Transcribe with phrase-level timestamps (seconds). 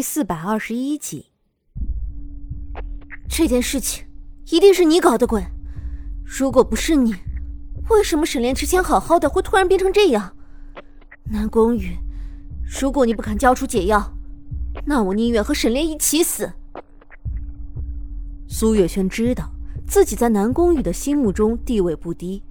[0.00, 1.26] 第四百二十一集，
[3.28, 4.06] 这件事情
[4.46, 5.44] 一定是你搞的鬼。
[6.24, 7.14] 如果不是你，
[7.90, 10.34] 为什么沈炼之前好好的会突然变成这样？
[11.24, 11.98] 南宫羽，
[12.80, 14.10] 如果你不肯交出解药，
[14.86, 16.50] 那我宁愿和沈炼一起死。
[18.48, 19.52] 苏月轩知道
[19.86, 22.42] 自己在南宫羽的心目中地位不低，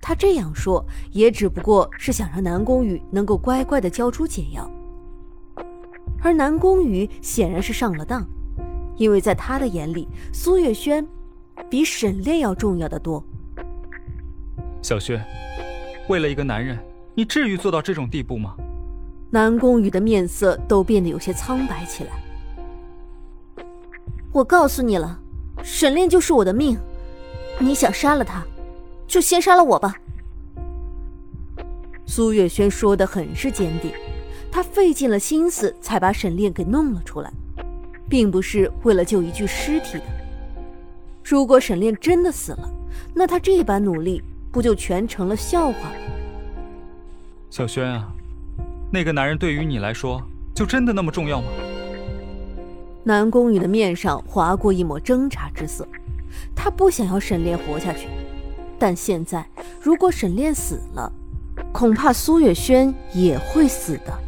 [0.00, 4.68] 他这样说也只不过是想让南宫羽能够乖乖的交出解药。
[6.22, 8.24] 而南宫羽显然是上了当，
[8.96, 11.06] 因为在他的眼里，苏月轩
[11.68, 13.22] 比沈炼要重要的多。
[14.80, 15.20] 小轩，
[16.08, 16.78] 为了一个男人，
[17.14, 18.54] 你至于做到这种地步吗？
[19.30, 22.10] 南宫羽的面色都变得有些苍白起来。
[24.30, 25.18] 我告诉你了，
[25.64, 26.78] 沈炼就是我的命，
[27.58, 28.44] 你想杀了他，
[29.08, 29.96] 就先杀了我吧。
[32.06, 33.90] 苏月轩说的很是坚定。
[34.52, 37.32] 他费尽了心思才把沈炼给弄了出来，
[38.06, 40.04] 并不是为了救一具尸体的。
[41.24, 42.70] 如果沈炼真的死了，
[43.14, 44.22] 那他这般努力
[44.52, 45.96] 不就全成了笑话吗？
[47.48, 48.12] 小轩啊，
[48.92, 50.22] 那个男人对于你来说
[50.54, 51.46] 就真的那么重要吗？
[53.04, 55.88] 南宫羽的面上划过一抹挣扎之色，
[56.54, 58.06] 他不想要沈炼活下去，
[58.78, 59.46] 但现在
[59.80, 61.10] 如果沈炼死了，
[61.72, 64.21] 恐怕苏月轩也会死的。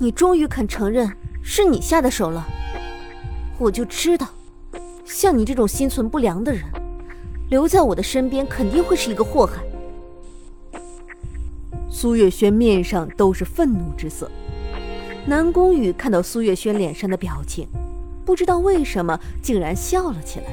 [0.00, 2.46] 你终于肯承认是你下的手了，
[3.58, 4.28] 我就知道，
[5.04, 6.62] 像你这种心存不良的人，
[7.50, 9.60] 留在我的身边肯定会是一个祸害。
[11.90, 14.30] 苏月轩面上都是愤怒之色，
[15.26, 17.66] 南宫羽看到苏月轩脸上的表情，
[18.24, 20.46] 不知道为什么竟然笑了起来。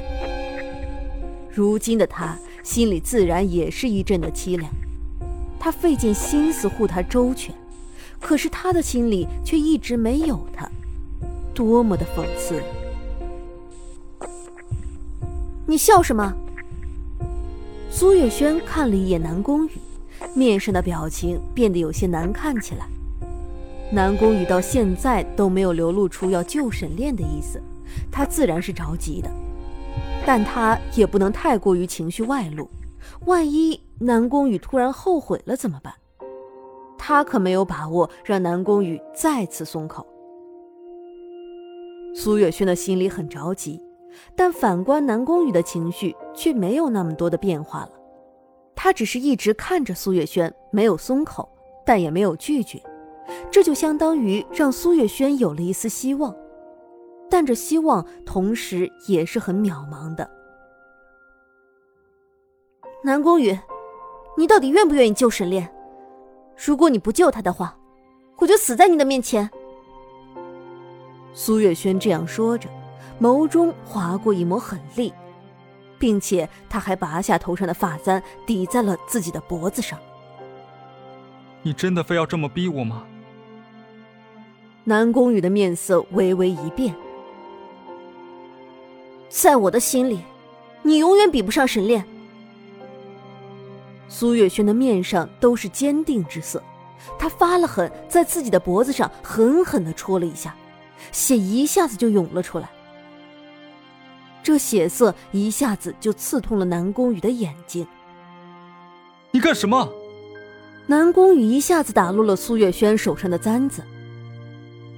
[1.54, 4.68] 如今的他心里自然也是一阵的凄凉，
[5.60, 7.54] 他费尽心思护他周全。
[8.20, 10.68] 可是他的心里却一直没有他，
[11.54, 12.62] 多么的讽刺！
[15.66, 16.34] 你笑什么？
[17.90, 19.72] 苏月轩看了一眼南宫羽，
[20.34, 22.86] 面上的表情变得有些难看起来。
[23.92, 27.62] 南宫羽到现在都没有流露出要救沈炼的意思，
[28.10, 29.30] 他自然是着急的，
[30.26, 32.68] 但他也不能太过于情绪外露，
[33.26, 35.94] 万一南宫羽突然后悔了怎么办？
[37.08, 40.04] 他可没有把握让南宫羽再次松口。
[42.12, 43.80] 苏月轩的心里很着急，
[44.34, 47.90] 但反观南宫羽的情绪却没有那么多的变化了。
[48.74, 51.48] 他只是一直看着苏月轩，没有松口，
[51.84, 52.82] 但也没有拒绝，
[53.52, 56.34] 这就相当于让苏月轩有了一丝希望，
[57.30, 60.28] 但这希望同时也是很渺茫的。
[63.04, 63.56] 南宫羽，
[64.36, 65.72] 你到底愿不愿意救沈炼？
[66.56, 67.76] 如果你不救他的话，
[68.38, 69.48] 我就死在你的面前。
[71.32, 72.68] 苏月轩这样说着，
[73.20, 75.12] 眸中划过一抹狠厉，
[75.98, 79.98] 并且他还拔下头上的发簪，抵在了自己的脖子上。
[81.62, 83.04] 你真的非要这么逼我吗？
[84.84, 86.94] 南宫羽的面色微微一变，
[89.28, 90.20] 在我的心里，
[90.82, 92.06] 你永远比不上沈炼。
[94.18, 96.62] 苏月轩的面上都是坚定之色，
[97.18, 100.54] 他发了狠，在自己的脖子上狠狠地戳了一下，
[101.12, 102.66] 血一下子就涌了出来。
[104.42, 107.86] 这血色一下子就刺痛了南宫羽的眼睛。
[109.32, 109.86] 你干什么？
[110.86, 113.82] 南宫羽一下子打落了苏月轩手上的簪子。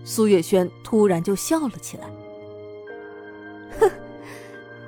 [0.05, 2.05] 苏月轩突然就笑了起来，
[3.81, 3.91] 哼，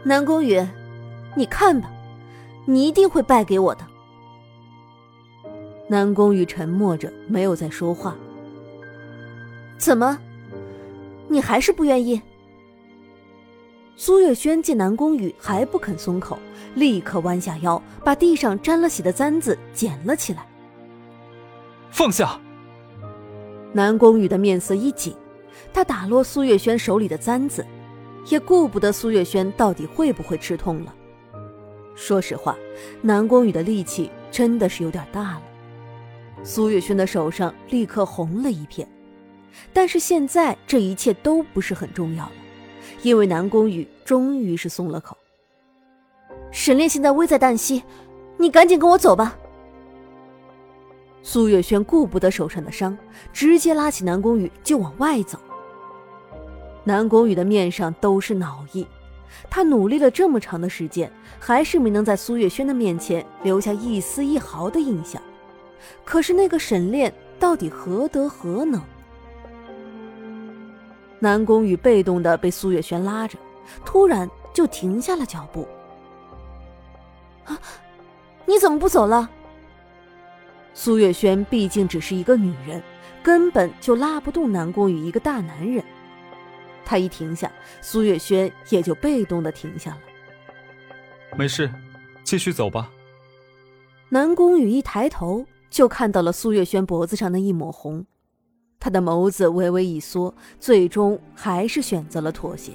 [0.04, 0.64] 南宫羽，
[1.34, 1.90] 你看吧，
[2.64, 3.89] 你一定会败给我的。
[5.90, 8.16] 南宫羽沉默着，没有再说话。
[9.76, 10.16] 怎么，
[11.26, 12.22] 你还是不愿意？
[13.96, 16.38] 苏月轩见南宫羽还不肯松口，
[16.76, 20.46] 立刻弯下腰，把地上沾了血的簪子捡了起来。
[21.90, 22.40] 放下！
[23.72, 25.12] 南宫羽的面色一紧，
[25.72, 27.66] 他打落苏月轩手里的簪子，
[28.28, 30.94] 也顾不得苏月轩到底会不会吃痛了。
[31.96, 32.56] 说实话，
[33.02, 35.42] 南宫羽的力气真的是有点大了。
[36.42, 38.88] 苏月轩的手上立刻红了一片，
[39.72, 42.32] 但是现在这一切都不是很重要了，
[43.02, 45.16] 因为南宫羽终于是松了口。
[46.50, 47.82] 沈炼现在危在旦夕，
[48.38, 49.36] 你赶紧跟我走吧。
[51.22, 52.96] 苏月轩顾不得手上的伤，
[53.32, 55.38] 直接拉起南宫羽就往外走。
[56.82, 58.86] 南宫羽的面上都是恼意，
[59.50, 65.20] 他努力了这么长的时间，还是没能在苏月轩的面前留下一丝一毫的印象。
[66.04, 68.80] 可是那个沈炼到底何德何能？
[71.18, 73.38] 南宫羽被动的被苏月轩拉着，
[73.84, 75.68] 突然就停下了脚步。
[77.44, 77.58] 啊，
[78.46, 79.28] 你怎么不走了？
[80.72, 82.82] 苏月轩毕竟只是一个女人，
[83.22, 85.84] 根本就拉不动南宫羽一个大男人。
[86.84, 89.98] 他一停下，苏月轩也就被动的停下了。
[91.36, 91.70] 没事，
[92.24, 92.90] 继续走吧。
[94.08, 98.04] 南宫羽一抬头就看到了苏月轩脖子上的一抹红，
[98.78, 102.72] 他的眸子微微一缩，最终还是选择了妥协。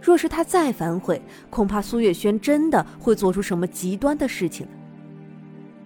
[0.00, 1.20] 若是他再反悔，
[1.50, 4.66] 恐怕苏月轩真的会做出什么极端的事情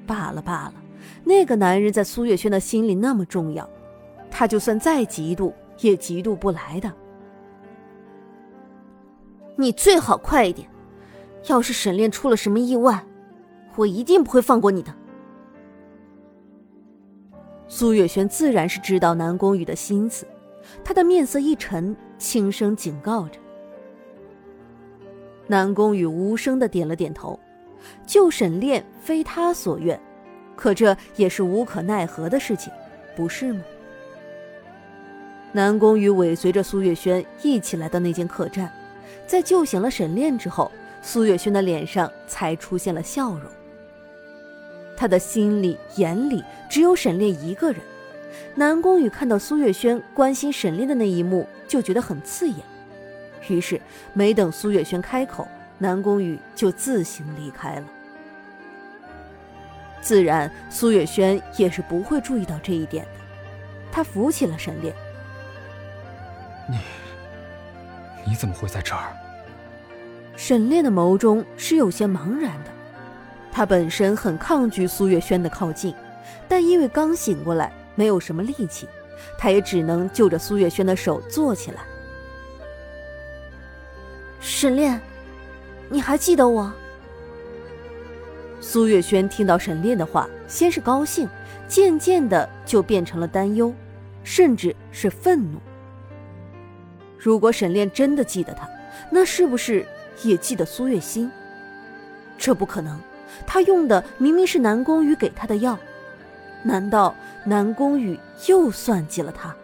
[0.07, 0.75] 罢了罢了，
[1.25, 3.69] 那个男人在苏月轩的心里那么重要，
[4.31, 6.93] 他就算再嫉妒也嫉妒不来的。
[9.57, 10.69] 你最好快一点，
[11.49, 13.05] 要是沈炼出了什么意外。
[13.77, 14.95] 我一定不会放过你的。
[17.75, 20.27] 苏月轩自然是知道南宫羽的心思，
[20.85, 23.41] 他的面色一沉，轻声警告着。
[25.47, 27.41] 南宫羽无声的点了点头，
[28.07, 29.99] 救沈炼非他所愿，
[30.55, 32.71] 可这也是无可奈何的事情，
[33.17, 33.63] 不是吗？
[35.53, 38.71] 南宫羽尾随着苏月轩一起来到那间客栈，
[39.27, 40.71] 在救醒了沈炼之后，
[41.01, 43.51] 苏月轩的脸上才出现了笑容。
[45.03, 47.81] 他的心里、眼里只有沈炼一个人。
[48.55, 52.59] 南宫羽看到苏月轩关心沈炼的那一幕，就觉得很刺眼。
[53.49, 53.81] 于是，
[54.13, 57.85] 没等苏月轩开口，南宫羽就自行离开了。
[60.01, 63.11] 自然，苏月轩也是不会注意到这一点的。
[63.91, 64.95] 他扶起了沈炼
[66.71, 66.79] ：“你，
[68.25, 69.13] 你怎么会在这儿？”
[70.39, 72.72] 沈炼的眸中是有些茫然的。
[73.53, 75.95] 他本身很抗拒苏月轩的靠近，
[76.49, 78.89] 但因为刚醒过来，没有什么力气，
[79.37, 81.83] 他也只能就着苏月轩的手坐起来。
[84.41, 84.99] 沈炼，
[85.91, 86.73] 你还记得我？
[88.61, 91.29] 苏月轩听到沈炼的话，先是高兴，
[91.69, 93.73] 渐渐的就变成了担忧，
[94.25, 95.59] 甚至是愤怒。
[97.19, 98.69] 如果沈炼真的记得他，
[99.11, 99.87] 那是不是
[100.23, 101.31] 也记得苏月心？
[102.39, 102.99] 这不可能。
[103.47, 105.79] 他用的明明是南宫羽给他的药，
[106.63, 107.15] 难道
[107.45, 109.55] 南宫羽又算计了他？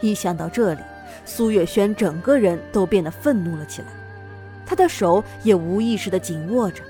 [0.00, 0.80] 一想到这里，
[1.24, 3.88] 苏月轩整个人都变得愤怒了起来，
[4.66, 6.82] 他的手也无意识的紧握着。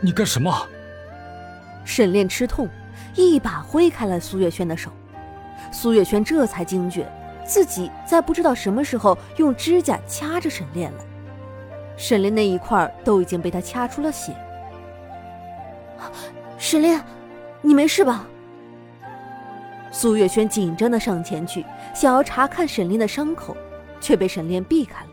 [0.00, 0.66] 你干什么？
[1.84, 2.68] 沈炼吃痛，
[3.14, 4.90] 一把挥开了苏月轩的手。
[5.72, 7.10] 苏月轩这才惊觉，
[7.44, 10.98] 自己在不知道什么时候用指甲掐着沈炼了。
[12.02, 14.34] 沈炼那一块都已经被他掐出了血。
[16.58, 17.00] 沈炼，
[17.60, 18.26] 你没事吧？
[19.92, 21.64] 苏月轩紧张的上前去，
[21.94, 23.56] 想要查看沈炼的伤口，
[24.00, 25.10] 却被沈炼避开了。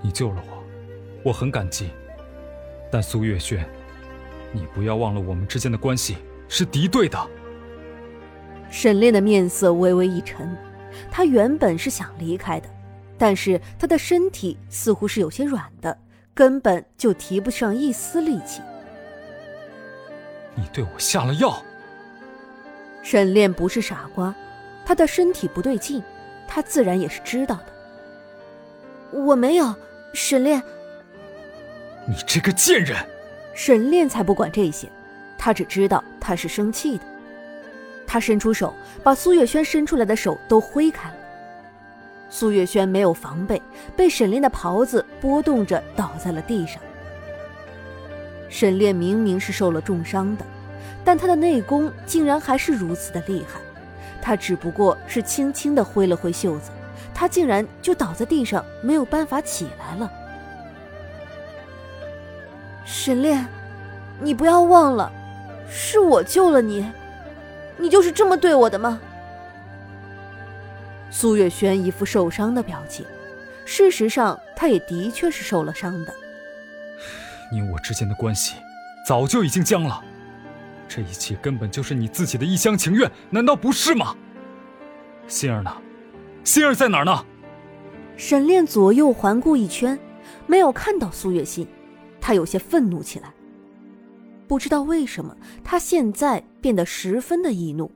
[0.00, 0.64] 你救了我，
[1.22, 1.90] 我很感激。
[2.90, 3.62] 但苏月轩，
[4.52, 6.16] 你不要忘了我们之间的关系
[6.48, 7.18] 是敌对的。
[8.70, 10.56] 沈炼的面色微微一沉，
[11.10, 12.66] 他原本是想离开的。
[13.18, 15.96] 但是他的身体似乎是有些软的，
[16.34, 18.60] 根本就提不上一丝力气。
[20.54, 21.62] 你对我下了药。
[23.02, 24.34] 沈炼不是傻瓜，
[24.84, 26.02] 他的身体不对劲，
[26.48, 27.66] 他自然也是知道的。
[29.12, 29.74] 我没有，
[30.12, 30.62] 沈炼。
[32.08, 32.96] 你这个贱人！
[33.54, 34.88] 沈炼才不管这些，
[35.38, 37.04] 他只知道他是生气的。
[38.06, 41.15] 他伸出手，把苏月轩伸出来的手都挥开了。
[42.28, 43.60] 苏月轩没有防备，
[43.96, 46.80] 被沈炼的袍子拨动着倒在了地上。
[48.48, 50.44] 沈炼明明是受了重伤的，
[51.04, 53.60] 但他的内功竟然还是如此的厉害。
[54.20, 56.70] 他只不过是轻轻的挥了挥袖子，
[57.14, 60.10] 他竟然就倒在地上，没有办法起来了。
[62.84, 63.46] 沈炼，
[64.20, 65.12] 你不要忘了，
[65.68, 66.90] 是我救了你，
[67.76, 69.00] 你就是这么对我的吗？
[71.18, 73.02] 苏月轩一副受伤的表情，
[73.64, 76.14] 事实上，他也的确是受了伤的。
[77.50, 78.56] 你我之间的关系
[79.06, 80.04] 早就已经僵了，
[80.86, 84.14] 这一切根本就是你自己的一厢情愿，难道不是吗？
[85.26, 85.74] 心儿呢？
[86.44, 87.24] 心儿在哪儿呢？
[88.18, 89.98] 沈炼左右环顾一圈，
[90.46, 91.66] 没有看到苏月心，
[92.20, 93.32] 他有些愤怒起来。
[94.46, 97.90] 不知道为什么，他现在变得十分的易怒。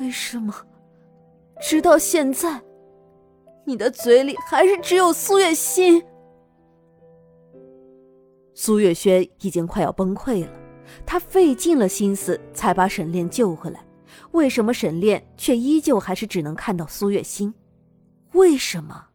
[0.00, 0.54] 为什么，
[1.60, 2.62] 直到现在，
[3.64, 6.04] 你的嘴里还是只有苏月心？
[8.54, 10.52] 苏月轩已经快要崩溃了，
[11.04, 13.86] 他费尽了心思才把沈炼救回来，
[14.32, 17.52] 为什么沈炼却依旧还是只能看到苏月心？
[18.32, 19.06] 为什么？